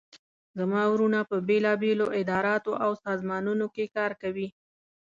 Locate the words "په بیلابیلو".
1.29-2.07